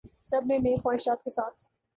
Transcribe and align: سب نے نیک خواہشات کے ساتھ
سب 0.19 0.41
نے 0.45 0.57
نیک 0.57 0.81
خواہشات 0.83 1.23
کے 1.23 1.29
ساتھ 1.29 1.61